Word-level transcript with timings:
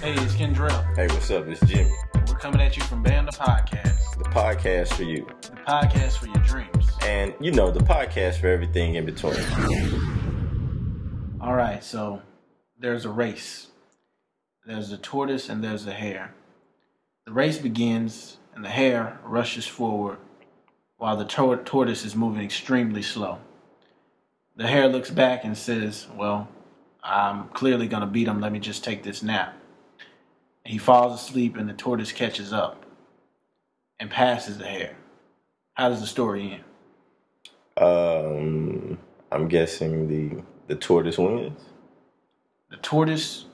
Hey, 0.00 0.14
it's 0.14 0.34
Kendrell. 0.34 0.84
Hey, 0.96 1.06
what's 1.08 1.30
up? 1.30 1.46
It's 1.48 1.60
Jimmy. 1.66 1.90
We're 2.28 2.34
coming 2.38 2.60
at 2.60 2.76
you 2.76 2.82
from 2.84 3.02
Band 3.02 3.26
the 3.28 3.32
Podcast, 3.32 4.16
The 4.18 4.24
podcast 4.30 4.92
for 4.94 5.02
you. 5.02 5.26
the 5.42 5.56
podcast 5.66 6.18
for 6.18 6.26
your 6.26 6.36
dreams. 6.44 6.88
And, 7.02 7.34
you 7.40 7.50
know, 7.50 7.70
the 7.70 7.80
podcast 7.80 8.40
for 8.40 8.46
everything 8.48 8.94
in 8.96 9.04
between. 9.06 9.34
All 11.40 11.54
right, 11.54 11.82
so 11.82 12.22
there's 12.78 13.04
a 13.04 13.10
race. 13.10 13.68
There's 14.66 14.92
a 14.92 14.98
tortoise 14.98 15.48
and 15.48 15.62
there's 15.64 15.86
a 15.86 15.92
hare. 15.92 16.34
The 17.26 17.32
race 17.32 17.58
begins, 17.58 18.36
and 18.54 18.64
the 18.64 18.68
hare 18.70 19.18
rushes 19.24 19.66
forward 19.66 20.18
while 20.96 21.16
the 21.16 21.24
tor- 21.24 21.56
tortoise 21.58 22.04
is 22.04 22.14
moving 22.16 22.42
extremely 22.44 23.02
slow. 23.02 23.38
The 24.56 24.66
hare 24.66 24.88
looks 24.88 25.10
back 25.10 25.44
and 25.44 25.56
says, 25.56 26.06
Well, 26.16 26.48
I'm 27.02 27.48
clearly 27.48 27.86
going 27.88 28.00
to 28.00 28.06
beat 28.06 28.26
him. 28.28 28.40
Let 28.40 28.50
me 28.52 28.58
just 28.58 28.82
take 28.84 29.02
this 29.04 29.22
nap. 29.22 29.54
He 30.68 30.76
falls 30.76 31.18
asleep, 31.18 31.56
and 31.56 31.66
the 31.66 31.72
tortoise 31.72 32.12
catches 32.12 32.52
up 32.52 32.84
and 33.98 34.10
passes 34.10 34.58
the 34.58 34.66
hare. 34.66 34.96
How 35.72 35.88
does 35.88 36.02
the 36.02 36.06
story 36.06 36.60
end? 36.60 36.64
Um, 37.78 38.98
I'm 39.32 39.48
guessing 39.48 40.08
the, 40.08 40.42
the 40.66 40.74
tortoise 40.74 41.16
wins. 41.16 41.58
the 42.70 42.76
tortoise 42.76 43.46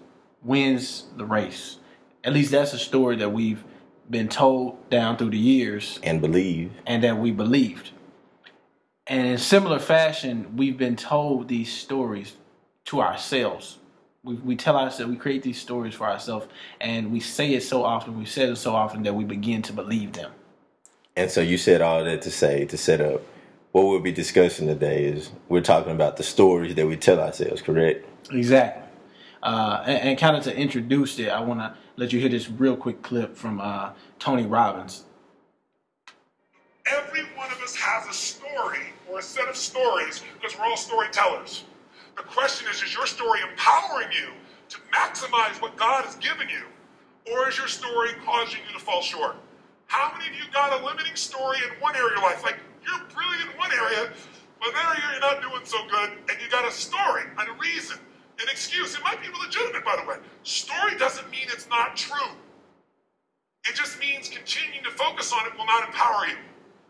wins 0.42 1.04
the 1.16 1.24
race. 1.24 1.76
At 2.24 2.32
least 2.32 2.50
that's 2.50 2.72
a 2.72 2.78
story 2.80 3.14
that 3.16 3.30
we've 3.32 3.62
been 4.10 4.28
told 4.28 4.90
down 4.90 5.16
through 5.16 5.30
the 5.30 5.38
years 5.38 6.00
And 6.02 6.20
believe. 6.20 6.72
and 6.84 7.04
that 7.04 7.18
we 7.18 7.30
believed. 7.30 7.90
And 9.06 9.26
in 9.28 9.38
similar 9.38 9.78
fashion, 9.78 10.56
we've 10.56 10.76
been 10.78 10.96
told 10.96 11.46
these 11.46 11.72
stories 11.72 12.34
to 12.86 13.00
ourselves. 13.00 13.78
We, 14.24 14.36
we 14.36 14.56
tell 14.56 14.76
ourselves, 14.76 15.10
we 15.10 15.16
create 15.18 15.42
these 15.42 15.60
stories 15.60 15.94
for 15.94 16.08
ourselves, 16.08 16.46
and 16.80 17.12
we 17.12 17.20
say 17.20 17.52
it 17.52 17.62
so 17.62 17.84
often, 17.84 18.18
we 18.18 18.24
said 18.24 18.48
it 18.48 18.56
so 18.56 18.74
often 18.74 19.02
that 19.02 19.14
we 19.14 19.22
begin 19.24 19.60
to 19.62 19.72
believe 19.74 20.14
them. 20.14 20.32
And 21.14 21.30
so 21.30 21.42
you 21.42 21.58
said 21.58 21.82
all 21.82 22.02
that 22.02 22.22
to 22.22 22.30
say, 22.30 22.64
to 22.64 22.78
set 22.78 23.02
up 23.02 23.20
what 23.72 23.86
we'll 23.86 24.00
be 24.00 24.12
discussing 24.12 24.66
today 24.66 25.04
is 25.04 25.30
we're 25.48 25.60
talking 25.60 25.92
about 25.92 26.16
the 26.16 26.22
stories 26.22 26.74
that 26.74 26.86
we 26.86 26.96
tell 26.96 27.20
ourselves, 27.20 27.60
correct? 27.60 28.06
Exactly. 28.30 28.82
Uh, 29.42 29.82
and, 29.86 30.08
and 30.08 30.18
kind 30.18 30.36
of 30.36 30.42
to 30.44 30.56
introduce 30.56 31.18
it, 31.18 31.28
I 31.28 31.40
want 31.40 31.60
to 31.60 31.74
let 31.96 32.12
you 32.12 32.18
hear 32.18 32.30
this 32.30 32.48
real 32.48 32.76
quick 32.76 33.02
clip 33.02 33.36
from 33.36 33.60
uh, 33.60 33.90
Tony 34.18 34.46
Robbins. 34.46 35.04
Every 36.86 37.24
one 37.36 37.52
of 37.52 37.60
us 37.60 37.74
has 37.76 38.08
a 38.08 38.12
story 38.12 38.86
or 39.10 39.18
a 39.18 39.22
set 39.22 39.48
of 39.48 39.56
stories 39.56 40.22
because 40.40 40.58
we're 40.58 40.64
all 40.64 40.76
storytellers. 40.78 41.64
The 42.16 42.22
question 42.22 42.68
is, 42.70 42.82
is 42.82 42.94
your 42.94 43.06
story 43.06 43.40
empowering 43.48 44.08
you 44.12 44.32
to 44.68 44.78
maximize 44.92 45.60
what 45.60 45.76
God 45.76 46.04
has 46.04 46.16
given 46.16 46.48
you? 46.48 46.64
Or 47.32 47.48
is 47.48 47.58
your 47.58 47.68
story 47.68 48.10
causing 48.24 48.60
you 48.66 48.72
to 48.78 48.84
fall 48.84 49.02
short? 49.02 49.36
How 49.86 50.12
many 50.12 50.30
of 50.30 50.36
you 50.36 50.44
got 50.52 50.80
a 50.80 50.84
limiting 50.84 51.16
story 51.16 51.58
in 51.64 51.80
one 51.80 51.96
area 51.96 52.08
of 52.08 52.20
your 52.20 52.22
life? 52.22 52.44
Like, 52.44 52.56
you're 52.86 53.00
brilliant 53.14 53.50
in 53.52 53.58
one 53.58 53.72
area, 53.72 54.12
but 54.60 54.70
in 54.70 54.76
area 54.76 55.00
you're 55.12 55.20
not 55.20 55.40
doing 55.42 55.62
so 55.64 55.78
good, 55.90 56.10
and 56.28 56.40
you 56.40 56.48
got 56.48 56.66
a 56.66 56.70
story, 56.72 57.24
and 57.38 57.48
a 57.48 57.52
reason, 57.54 57.98
an 58.40 58.48
excuse. 58.50 58.94
It 58.94 59.02
might 59.02 59.20
be 59.20 59.28
legitimate, 59.40 59.84
by 59.84 59.96
the 59.96 60.04
way. 60.04 60.16
Story 60.42 60.96
doesn't 60.96 61.28
mean 61.30 61.46
it's 61.50 61.68
not 61.68 61.96
true. 61.96 62.32
It 63.68 63.74
just 63.74 63.98
means 63.98 64.28
continuing 64.28 64.84
to 64.84 64.90
focus 64.90 65.32
on 65.32 65.46
it 65.46 65.56
will 65.56 65.66
not 65.66 65.86
empower 65.86 66.26
you. 66.26 66.36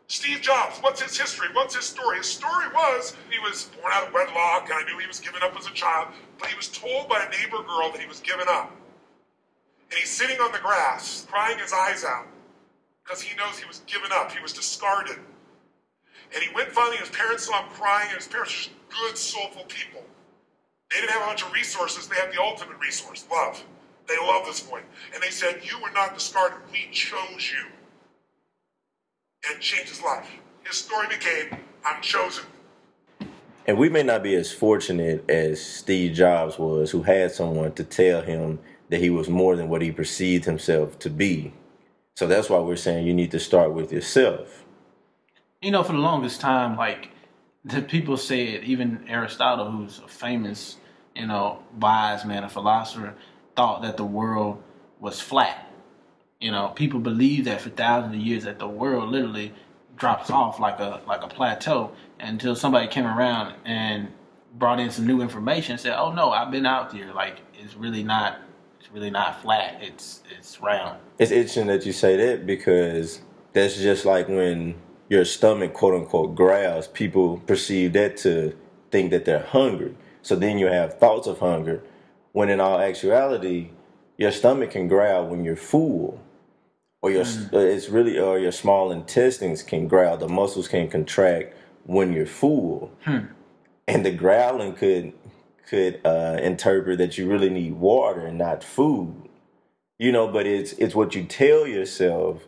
Steve 0.06 0.42
Jobs, 0.42 0.78
what's 0.80 1.00
his 1.00 1.18
history? 1.18 1.48
What's 1.54 1.74
his 1.74 1.84
story? 1.84 2.18
His 2.18 2.28
story 2.28 2.66
was 2.74 3.14
he 3.30 3.38
was 3.38 3.70
born 3.80 3.92
out 3.92 4.08
of 4.08 4.12
wedlock, 4.12 4.68
and 4.68 4.74
I 4.74 4.82
knew 4.84 4.98
he 4.98 5.06
was 5.06 5.18
given 5.18 5.42
up 5.42 5.56
as 5.58 5.66
a 5.66 5.72
child, 5.72 6.08
but 6.38 6.48
he 6.48 6.56
was 6.56 6.68
told 6.68 7.08
by 7.08 7.24
a 7.24 7.30
neighbor 7.30 7.62
girl 7.62 7.90
that 7.90 8.00
he 8.00 8.06
was 8.06 8.20
given 8.20 8.46
up. 8.48 8.70
And 9.90 9.98
he's 9.98 10.10
sitting 10.10 10.40
on 10.40 10.52
the 10.52 10.58
grass, 10.58 11.26
crying 11.30 11.58
his 11.58 11.72
eyes 11.72 12.04
out, 12.04 12.26
because 13.02 13.22
he 13.22 13.34
knows 13.36 13.58
he 13.58 13.66
was 13.66 13.80
given 13.86 14.10
up, 14.12 14.30
he 14.30 14.42
was 14.42 14.52
discarded. 14.52 15.18
And 16.34 16.42
he 16.42 16.54
went 16.54 16.70
finally, 16.70 16.96
his 16.98 17.10
parents 17.10 17.44
saw 17.44 17.62
him 17.62 17.70
crying, 17.70 18.08
and 18.08 18.18
his 18.18 18.28
parents 18.28 18.52
were 18.52 18.56
just 18.56 18.70
good, 18.90 19.16
soulful 19.16 19.64
people. 19.64 20.02
They 20.90 21.00
didn't 21.00 21.12
have 21.12 21.22
a 21.22 21.26
bunch 21.26 21.42
of 21.42 21.52
resources, 21.52 22.08
they 22.08 22.16
had 22.16 22.32
the 22.32 22.42
ultimate 22.42 22.78
resource, 22.78 23.24
love. 23.30 23.62
They 24.06 24.18
love 24.18 24.44
this 24.44 24.60
boy. 24.60 24.82
And 25.14 25.22
they 25.22 25.30
said, 25.30 25.62
You 25.64 25.80
were 25.80 25.90
not 25.92 26.12
discarded, 26.12 26.58
we 26.70 26.88
chose 26.92 27.50
you 27.50 27.70
and 29.50 29.60
changed 29.60 29.90
his 29.90 30.02
life. 30.02 30.28
His 30.64 30.78
story 30.78 31.08
became, 31.08 31.58
I'm 31.84 32.02
chosen. 32.02 32.44
And 33.66 33.78
we 33.78 33.88
may 33.88 34.02
not 34.02 34.22
be 34.22 34.34
as 34.34 34.52
fortunate 34.52 35.28
as 35.30 35.60
Steve 35.64 36.14
Jobs 36.14 36.58
was, 36.58 36.90
who 36.90 37.02
had 37.02 37.32
someone 37.32 37.72
to 37.74 37.84
tell 37.84 38.22
him 38.22 38.58
that 38.90 39.00
he 39.00 39.10
was 39.10 39.28
more 39.28 39.56
than 39.56 39.68
what 39.68 39.82
he 39.82 39.90
perceived 39.92 40.44
himself 40.44 40.98
to 41.00 41.10
be. 41.10 41.52
So 42.16 42.26
that's 42.26 42.50
why 42.50 42.58
we're 42.60 42.76
saying 42.76 43.06
you 43.06 43.14
need 43.14 43.30
to 43.32 43.40
start 43.40 43.72
with 43.72 43.92
yourself. 43.92 44.64
you 45.62 45.70
know, 45.70 45.82
for 45.82 45.92
the 45.92 45.98
longest 45.98 46.40
time, 46.40 46.76
like 46.76 47.10
the 47.64 47.82
people 47.82 48.16
said, 48.16 48.64
even 48.64 49.04
Aristotle, 49.08 49.70
who's 49.70 49.98
a 50.00 50.08
famous, 50.08 50.76
you 51.16 51.26
know, 51.26 51.62
wise 51.80 52.24
man, 52.24 52.44
a 52.44 52.48
philosopher, 52.48 53.14
thought 53.56 53.82
that 53.82 53.96
the 53.96 54.04
world 54.04 54.62
was 55.00 55.20
flat. 55.20 55.70
You 56.44 56.50
know, 56.50 56.68
people 56.74 57.00
believe 57.00 57.46
that 57.46 57.62
for 57.62 57.70
thousands 57.70 58.16
of 58.16 58.20
years 58.20 58.44
that 58.44 58.58
the 58.58 58.68
world 58.68 59.08
literally 59.08 59.54
drops 59.96 60.28
off 60.28 60.60
like 60.60 60.78
a 60.78 61.00
like 61.06 61.22
a 61.22 61.26
plateau 61.26 61.92
until 62.20 62.54
somebody 62.54 62.86
came 62.86 63.06
around 63.06 63.54
and 63.64 64.08
brought 64.58 64.78
in 64.78 64.90
some 64.90 65.06
new 65.06 65.22
information 65.22 65.72
and 65.72 65.80
said, 65.80 65.96
"Oh 65.98 66.12
no, 66.12 66.32
I've 66.32 66.50
been 66.50 66.66
out 66.66 66.90
there. 66.90 67.14
Like 67.14 67.38
it's 67.54 67.74
really 67.76 68.04
not 68.04 68.42
it's 68.78 68.92
really 68.92 69.08
not 69.08 69.40
flat. 69.40 69.78
It's 69.80 70.22
it's 70.36 70.60
round." 70.60 70.98
It's 71.18 71.30
interesting 71.30 71.66
that 71.68 71.86
you 71.86 71.94
say 71.94 72.14
that 72.18 72.44
because 72.44 73.22
that's 73.54 73.78
just 73.78 74.04
like 74.04 74.28
when 74.28 74.74
your 75.08 75.24
stomach, 75.24 75.72
quote 75.72 75.94
unquote, 75.94 76.34
growls, 76.34 76.88
people 76.88 77.38
perceive 77.46 77.94
that 77.94 78.18
to 78.18 78.54
think 78.90 79.12
that 79.12 79.24
they're 79.24 79.46
hungry. 79.46 79.96
So 80.20 80.36
then 80.36 80.58
you 80.58 80.66
have 80.66 80.98
thoughts 80.98 81.26
of 81.26 81.38
hunger, 81.38 81.82
when 82.32 82.50
in 82.50 82.60
all 82.60 82.80
actuality, 82.80 83.70
your 84.18 84.30
stomach 84.30 84.72
can 84.72 84.88
growl 84.88 85.26
when 85.26 85.42
you're 85.42 85.56
full. 85.56 86.20
Or 87.04 87.10
your, 87.10 87.24
uh, 87.52 87.58
it's 87.58 87.88
really, 87.88 88.18
or 88.18 88.38
your 88.38 88.52
small 88.52 88.90
intestines 88.90 89.62
can 89.62 89.88
growl. 89.88 90.16
The 90.16 90.28
muscles 90.28 90.68
can 90.68 90.88
contract 90.88 91.54
when 91.84 92.12
you're 92.12 92.26
full. 92.26 92.90
And 93.86 94.06
the 94.06 94.10
growling 94.12 94.74
could 94.74 95.12
could 95.68 96.00
uh, 96.04 96.38
interpret 96.42 96.98
that 96.98 97.16
you 97.16 97.28
really 97.28 97.50
need 97.50 97.72
water 97.72 98.26
and 98.26 98.36
not 98.36 98.62
food 98.62 99.14
you 99.98 100.12
know 100.12 100.28
but 100.28 100.46
it's 100.46 100.72
it's 100.74 100.94
what 100.94 101.14
you 101.14 101.24
tell 101.24 101.66
yourself 101.66 102.42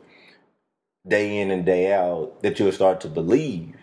day 1.08 1.38
in 1.38 1.50
and 1.50 1.64
day 1.64 1.92
out 1.92 2.42
that 2.42 2.58
you'll 2.58 2.70
start 2.70 3.00
to 3.00 3.08
believe 3.08 3.74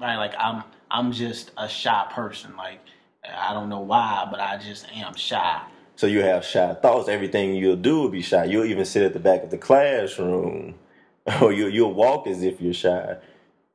right? 0.00 0.16
Like 0.16 0.34
I'm 0.38 0.62
I'm 0.90 1.12
just 1.12 1.50
a 1.56 1.68
shy 1.68 2.06
person. 2.10 2.56
Like 2.56 2.80
I 3.24 3.52
don't 3.52 3.68
know 3.68 3.80
why, 3.80 4.26
but 4.30 4.40
I 4.40 4.56
just 4.58 4.86
am 4.92 5.14
shy. 5.14 5.60
So 5.98 6.06
you 6.06 6.22
have 6.22 6.44
shy 6.44 6.74
thoughts 6.74 7.08
everything 7.08 7.56
you'll 7.56 7.74
do 7.76 8.00
will 8.00 8.08
be 8.08 8.22
shy 8.22 8.44
you'll 8.44 8.64
even 8.64 8.84
sit 8.84 9.02
at 9.02 9.12
the 9.12 9.18
back 9.18 9.42
of 9.42 9.50
the 9.50 9.58
classroom 9.58 10.76
or 11.42 11.52
you, 11.52 11.66
you'll 11.66 11.92
walk 11.92 12.28
as 12.28 12.42
if 12.44 12.60
you're 12.60 12.72
shy 12.72 13.16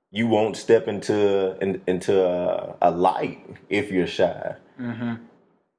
you 0.09 0.27
won't 0.27 0.55
step 0.55 0.87
into 0.87 1.57
in, 1.61 1.81
into 1.85 2.23
a, 2.25 2.75
a 2.81 2.91
light 2.91 3.45
if 3.69 3.91
you're 3.91 4.07
shy 4.07 4.55
Mm-hmm. 4.79 5.13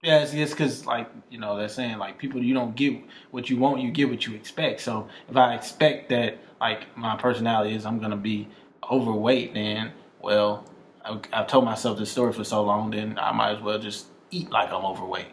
Yeah, 0.03 0.23
it's 0.23 0.51
because 0.51 0.85
like 0.85 1.09
you 1.31 1.39
know 1.39 1.57
they're 1.57 1.69
saying 1.69 1.97
like 1.97 2.19
people 2.19 2.43
you 2.43 2.53
don't 2.53 2.77
get 2.77 2.95
what 3.31 3.49
you 3.49 3.57
want, 3.57 3.81
you 3.81 3.91
get 3.91 4.11
what 4.11 4.27
you 4.27 4.35
expect. 4.35 4.83
So 4.83 5.09
if 5.31 5.37
I 5.37 5.55
expect 5.55 6.11
that 6.11 6.39
like 6.61 6.95
my 6.97 7.17
personality 7.17 7.75
is 7.75 7.87
I'm 7.87 7.99
gonna 7.99 8.17
be 8.17 8.49
overweight, 8.91 9.55
then 9.55 9.93
well 10.21 10.67
I, 11.05 11.19
I've 11.33 11.47
told 11.47 11.65
myself 11.65 11.99
this 11.99 12.11
story 12.11 12.35
for 12.35 12.45
so 12.45 12.63
long, 12.63 12.91
then 12.91 13.19
I 13.19 13.33
might 13.33 13.57
as 13.57 13.63
well 13.63 13.79
just 13.79 14.07
eat 14.31 14.51
like 14.51 14.71
I'm 14.71 14.85
overweight. 14.85 15.29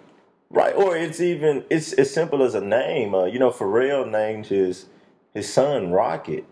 Right, 0.51 0.75
or 0.75 0.97
it's 0.97 1.21
even 1.21 1.63
it's 1.69 1.93
as 1.93 2.13
simple 2.13 2.43
as 2.43 2.55
a 2.55 2.61
name. 2.61 3.15
Uh, 3.15 3.25
you 3.25 3.39
know, 3.39 3.51
Pharrell 3.51 4.09
named 4.09 4.47
his 4.47 4.87
his 5.33 5.51
son 5.51 5.91
Rocket, 5.91 6.45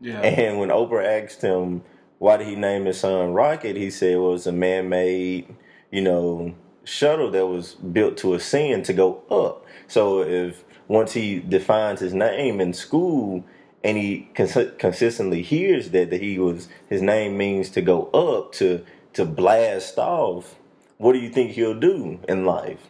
Yeah, 0.00 0.20
and 0.20 0.58
when 0.58 0.70
Oprah 0.70 1.22
asked 1.22 1.42
him 1.42 1.82
why 2.18 2.36
did 2.36 2.48
he 2.48 2.56
name 2.56 2.86
his 2.86 3.00
son 3.00 3.32
Rocket, 3.32 3.76
he 3.76 3.90
said 3.90 4.16
well, 4.16 4.30
it 4.30 4.32
was 4.32 4.46
a 4.46 4.52
man-made, 4.52 5.54
you 5.90 6.00
know, 6.00 6.54
shuttle 6.84 7.30
that 7.30 7.46
was 7.46 7.74
built 7.74 8.16
to 8.18 8.34
ascend 8.34 8.86
to 8.86 8.92
go 8.92 9.22
up. 9.30 9.64
So 9.88 10.22
if 10.22 10.64
once 10.88 11.12
he 11.12 11.38
defines 11.40 12.00
his 12.00 12.14
name 12.14 12.60
in 12.60 12.72
school 12.72 13.44
and 13.84 13.96
he 13.96 14.28
cons- 14.34 14.72
consistently 14.78 15.42
hears 15.42 15.90
that 15.90 16.10
that 16.10 16.20
he 16.20 16.38
was 16.38 16.68
his 16.88 17.02
name 17.02 17.36
means 17.36 17.70
to 17.70 17.82
go 17.82 18.06
up 18.06 18.52
to 18.54 18.84
to 19.12 19.24
blast 19.24 19.96
off, 19.98 20.56
what 20.98 21.12
do 21.12 21.20
you 21.20 21.30
think 21.30 21.52
he'll 21.52 21.78
do 21.78 22.18
in 22.28 22.44
life? 22.44 22.88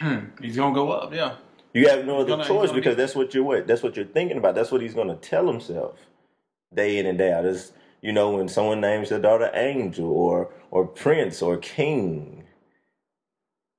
Hmm, 0.00 0.18
he's 0.40 0.56
gonna 0.56 0.74
go 0.74 0.90
up. 0.92 1.12
Yeah, 1.12 1.34
You 1.74 1.88
have 1.88 2.06
no 2.06 2.16
other 2.20 2.28
gonna- 2.28 2.42
he's 2.42 2.48
choice 2.48 2.68
gonna 2.70 2.78
because 2.80 2.96
get- 2.96 3.02
that's 3.02 3.14
what 3.14 3.34
you're 3.34 3.44
what 3.44 3.66
that's 3.66 3.82
what 3.82 3.96
you're 3.96 4.06
thinking 4.06 4.38
about. 4.38 4.54
That's 4.54 4.72
what 4.72 4.80
he's 4.80 4.94
gonna 4.94 5.16
tell 5.16 5.46
himself 5.46 5.98
day 6.74 6.98
in 6.98 7.06
and 7.06 7.18
day 7.18 7.32
out. 7.32 7.44
Is 7.44 7.72
you 8.00 8.12
know 8.12 8.30
when 8.30 8.48
someone 8.48 8.80
names 8.80 9.10
their 9.10 9.18
daughter 9.20 9.50
Angel 9.54 10.10
or 10.10 10.50
or 10.70 10.86
Prince 10.86 11.42
or 11.42 11.58
King, 11.58 12.44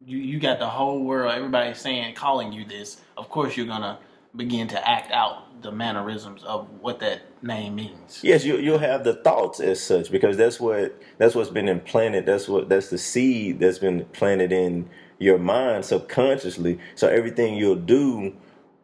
you 0.06 0.18
you 0.20 0.40
got 0.40 0.60
the 0.60 0.68
whole 0.68 1.00
world, 1.04 1.34
everybody 1.34 1.74
saying, 1.74 2.14
calling 2.16 2.52
you 2.54 2.66
this. 2.66 3.02
Of 3.18 3.30
course, 3.30 3.58
you're 3.58 3.66
gonna 3.68 3.98
begin 4.36 4.68
to 4.70 4.90
act 4.90 5.12
out 5.12 5.62
the 5.62 5.72
mannerisms 5.72 6.44
of 6.44 6.68
what 6.82 7.00
that 7.00 7.22
name 7.44 7.76
means. 7.76 8.20
Yes, 8.24 8.44
you 8.44 8.58
you'll 8.58 8.80
have 8.80 9.04
the 9.04 9.14
thoughts 9.14 9.60
as 9.60 9.82
such 9.82 10.12
because 10.12 10.38
that's 10.38 10.60
what 10.60 11.00
that's 11.18 11.36
what's 11.36 11.50
been 11.50 11.68
implanted. 11.68 12.26
That's 12.26 12.48
what 12.48 12.70
that's 12.70 12.90
the 12.90 12.98
seed 12.98 13.60
that's 13.60 13.80
been 13.80 14.06
planted 14.06 14.52
in 14.52 14.90
your 15.20 15.38
mind 15.38 15.86
subconsciously. 15.86 16.80
So 16.96 17.08
everything 17.08 17.56
you'll 17.56 17.76
do 17.76 18.36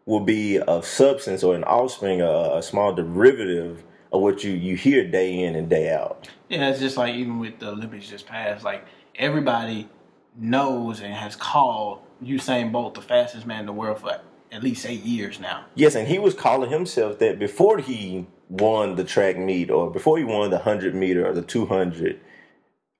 will 0.05 0.19
be 0.21 0.57
a 0.57 0.81
substance 0.83 1.43
or 1.43 1.55
an 1.55 1.63
offspring, 1.63 2.21
a, 2.21 2.57
a 2.57 2.63
small 2.63 2.93
derivative 2.93 3.83
of 4.11 4.21
what 4.21 4.43
you 4.43 4.51
you 4.51 4.75
hear 4.75 5.07
day 5.07 5.39
in 5.39 5.55
and 5.55 5.69
day 5.69 5.91
out. 5.93 6.29
Yeah, 6.49 6.69
it's 6.69 6.79
just 6.79 6.97
like 6.97 7.15
even 7.15 7.39
with 7.39 7.59
the 7.59 7.69
Olympics 7.69 8.07
just 8.07 8.27
passed, 8.27 8.63
like 8.63 8.85
everybody 9.15 9.89
knows 10.37 11.01
and 11.01 11.13
has 11.13 11.35
called 11.35 12.01
Usain 12.23 12.71
Bolt 12.71 12.93
the 12.93 13.01
fastest 13.01 13.45
man 13.45 13.61
in 13.61 13.65
the 13.65 13.73
world 13.73 13.99
for 13.99 14.07
at 14.51 14.63
least 14.63 14.85
eight 14.85 15.03
years 15.03 15.39
now. 15.39 15.65
Yes, 15.75 15.95
and 15.95 16.07
he 16.07 16.19
was 16.19 16.33
calling 16.33 16.69
himself 16.69 17.19
that 17.19 17.39
before 17.39 17.79
he 17.79 18.27
won 18.49 18.95
the 18.95 19.03
track 19.03 19.37
meet 19.37 19.69
or 19.69 19.91
before 19.91 20.17
he 20.17 20.23
won 20.23 20.49
the 20.49 20.57
100 20.57 20.95
meter 20.95 21.25
or 21.25 21.33
the 21.33 21.41
200 21.41 22.19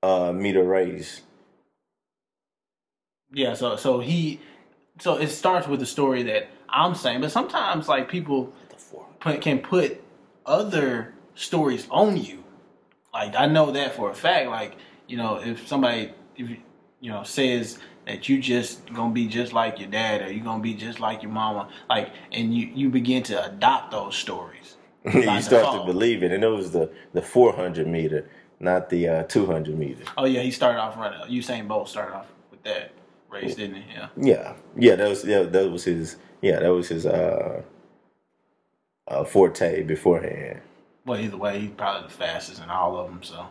uh, 0.02 0.32
meter 0.32 0.62
race. 0.62 1.22
Yeah, 3.32 3.54
so 3.54 3.76
so 3.76 4.00
he 4.00 4.40
so 5.00 5.16
it 5.16 5.28
starts 5.28 5.68
with 5.68 5.80
the 5.80 5.86
story 5.86 6.22
that 6.24 6.48
I'm 6.68 6.94
saying, 6.94 7.20
but 7.20 7.30
sometimes 7.30 7.88
like 7.88 8.08
people 8.08 8.52
put, 9.20 9.40
can 9.40 9.58
put 9.58 10.02
other 10.46 11.14
stories 11.34 11.86
on 11.90 12.16
you. 12.16 12.44
Like 13.12 13.34
I 13.36 13.46
know 13.46 13.70
that 13.72 13.94
for 13.94 14.10
a 14.10 14.14
fact. 14.14 14.48
Like 14.48 14.76
you 15.06 15.16
know, 15.16 15.36
if 15.36 15.66
somebody 15.68 16.12
if 16.36 16.58
you 17.00 17.10
know 17.10 17.22
says 17.22 17.78
that 18.06 18.28
you 18.28 18.40
just 18.40 18.92
gonna 18.92 19.12
be 19.12 19.26
just 19.26 19.52
like 19.52 19.78
your 19.78 19.88
dad 19.88 20.22
or 20.22 20.32
you 20.32 20.42
gonna 20.42 20.62
be 20.62 20.74
just 20.74 20.98
like 21.00 21.22
your 21.22 21.32
mama, 21.32 21.68
like, 21.88 22.10
and 22.32 22.54
you 22.54 22.66
you 22.74 22.88
begin 22.88 23.22
to 23.24 23.44
adopt 23.44 23.90
those 23.90 24.16
stories. 24.16 24.76
you 25.04 25.40
start 25.42 25.78
to 25.78 25.84
believe 25.84 26.22
it, 26.22 26.32
and 26.32 26.42
it 26.42 26.48
was 26.48 26.72
the 26.72 26.90
the 27.12 27.22
400 27.22 27.86
meter, 27.86 28.28
not 28.60 28.90
the 28.90 29.08
uh, 29.08 29.22
200 29.24 29.78
meter. 29.78 30.04
Oh 30.16 30.24
yeah, 30.24 30.40
he 30.40 30.50
started 30.50 30.80
off 30.80 30.96
running. 30.96 31.20
Usain 31.28 31.68
Bolt 31.68 31.88
started 31.88 32.14
off 32.14 32.26
with 32.50 32.62
that 32.64 32.92
race, 33.30 33.54
didn't 33.54 33.82
he? 33.82 33.92
Yeah. 33.92 34.08
Yeah, 34.16 34.54
yeah. 34.76 34.96
That 34.96 35.08
was 35.08 35.24
yeah. 35.24 35.42
That 35.42 35.70
was 35.70 35.84
his. 35.84 36.16
Yeah, 36.40 36.60
that 36.60 36.68
was 36.68 36.88
his 36.88 37.04
uh, 37.04 37.62
uh 39.08 39.24
forte 39.24 39.82
beforehand. 39.82 40.60
Well, 41.04 41.18
either 41.18 41.36
way, 41.36 41.60
he's 41.60 41.70
probably 41.70 42.08
the 42.08 42.14
fastest 42.14 42.62
in 42.62 42.70
all 42.70 42.96
of 42.96 43.08
them. 43.08 43.22
So, 43.22 43.48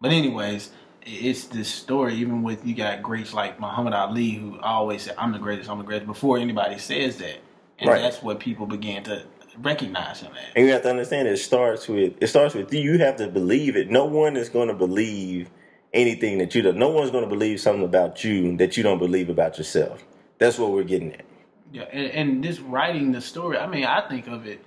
but 0.00 0.12
anyways, 0.12 0.70
it's 1.04 1.44
this 1.44 1.68
story. 1.68 2.14
Even 2.14 2.42
with 2.42 2.64
you 2.66 2.74
got 2.74 3.02
greats 3.02 3.32
like 3.32 3.60
Muhammad 3.60 3.94
Ali, 3.94 4.30
who 4.30 4.58
always 4.60 5.02
said, 5.02 5.14
"I'm 5.18 5.32
the 5.32 5.38
greatest. 5.38 5.70
I'm 5.70 5.78
the 5.78 5.84
greatest." 5.84 6.06
Before 6.06 6.38
anybody 6.38 6.78
says 6.78 7.18
that, 7.18 7.38
and 7.78 7.90
right. 7.90 8.00
that's 8.00 8.22
what 8.22 8.40
people 8.40 8.66
began 8.66 9.02
to 9.04 9.24
recognize 9.58 10.20
him 10.20 10.32
as. 10.32 10.52
And 10.54 10.66
you 10.66 10.72
have 10.72 10.82
to 10.82 10.90
understand 10.90 11.28
it 11.28 11.38
starts 11.38 11.88
with 11.88 12.14
it 12.20 12.26
starts 12.28 12.54
with 12.54 12.72
you. 12.72 12.80
You 12.80 12.98
have 12.98 13.16
to 13.16 13.28
believe 13.28 13.76
it. 13.76 13.90
No 13.90 14.04
one 14.04 14.36
is 14.36 14.48
going 14.48 14.68
to 14.68 14.74
believe 14.74 15.50
anything 15.92 16.38
that 16.38 16.54
you 16.54 16.62
do. 16.62 16.72
No 16.72 16.90
one's 16.90 17.10
going 17.10 17.24
to 17.24 17.30
believe 17.30 17.60
something 17.60 17.84
about 17.84 18.22
you 18.22 18.56
that 18.58 18.76
you 18.76 18.82
don't 18.82 18.98
believe 18.98 19.28
about 19.28 19.58
yourself. 19.58 20.04
That's 20.38 20.58
what 20.58 20.72
we're 20.72 20.84
getting 20.84 21.12
at. 21.12 21.24
Yeah, 21.72 21.84
and, 21.92 22.10
and 22.10 22.44
this 22.44 22.60
writing 22.60 23.12
the 23.12 23.20
story. 23.20 23.58
I 23.58 23.66
mean, 23.66 23.84
I 23.84 24.08
think 24.08 24.26
of 24.26 24.46
it 24.46 24.64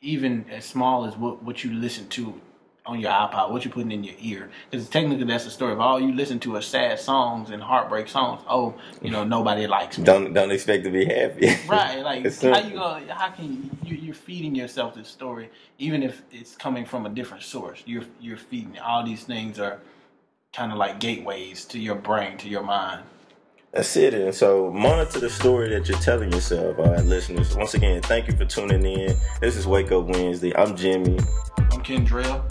even 0.00 0.46
as 0.50 0.64
small 0.64 1.04
as 1.04 1.16
what 1.16 1.42
what 1.42 1.64
you 1.64 1.72
listen 1.72 2.08
to 2.08 2.40
on 2.86 3.00
your 3.00 3.10
iPod, 3.10 3.50
what 3.50 3.64
you 3.64 3.70
putting 3.70 3.90
in 3.90 4.04
your 4.04 4.14
ear. 4.20 4.50
Because 4.70 4.88
technically, 4.88 5.24
that's 5.24 5.44
the 5.44 5.50
story. 5.50 5.72
If 5.72 5.80
all 5.80 6.00
you 6.00 6.12
listen 6.12 6.38
to 6.40 6.56
are 6.56 6.62
sad 6.62 6.98
songs 6.98 7.50
and 7.50 7.62
heartbreak 7.62 8.08
songs, 8.08 8.42
oh, 8.48 8.74
you 9.02 9.10
know, 9.10 9.24
nobody 9.24 9.66
likes 9.66 9.98
me. 9.98 10.04
Don't 10.04 10.32
don't 10.32 10.50
expect 10.50 10.84
to 10.84 10.90
be 10.90 11.04
happy. 11.04 11.48
right? 11.68 12.00
Like, 12.02 12.24
how 12.40 12.58
you 12.60 12.74
gonna? 12.74 13.12
How 13.12 13.30
can 13.30 13.70
you? 13.84 13.96
You're 13.96 14.14
feeding 14.14 14.54
yourself 14.54 14.94
this 14.94 15.08
story, 15.08 15.50
even 15.78 16.02
if 16.02 16.22
it's 16.30 16.56
coming 16.56 16.84
from 16.84 17.06
a 17.06 17.08
different 17.08 17.42
source. 17.42 17.82
You're 17.86 18.04
you're 18.20 18.36
feeding 18.36 18.78
all 18.78 19.04
these 19.04 19.24
things 19.24 19.58
are 19.58 19.80
kind 20.52 20.72
of 20.72 20.78
like 20.78 21.00
gateways 21.00 21.64
to 21.66 21.78
your 21.78 21.96
brain, 21.96 22.38
to 22.38 22.48
your 22.48 22.62
mind. 22.62 23.02
That's 23.72 23.94
it. 23.96 24.14
And 24.14 24.34
so 24.34 24.70
monitor 24.72 25.20
the 25.20 25.28
story 25.28 25.68
that 25.70 25.86
you're 25.86 25.98
telling 25.98 26.32
yourself, 26.32 26.78
all 26.78 26.92
right, 26.92 27.04
listeners. 27.04 27.54
Once 27.54 27.74
again, 27.74 28.00
thank 28.00 28.26
you 28.26 28.34
for 28.34 28.46
tuning 28.46 28.86
in. 28.86 29.16
This 29.40 29.56
is 29.56 29.66
Wake 29.66 29.92
Up 29.92 30.04
Wednesday. 30.04 30.56
I'm 30.56 30.74
Jimmy. 30.74 31.18
I'm 31.58 31.82
Kendrell 31.82 32.50